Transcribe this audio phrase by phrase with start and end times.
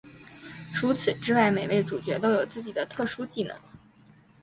[0.73, 3.55] 除此之外每位主角都有自己的特殊技能。